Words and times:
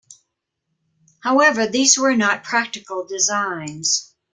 However, 1.19 1.67
these 1.67 1.95
were 1.95 2.15
not 2.17 2.43
practical 2.43 3.05
designs. 3.05 4.15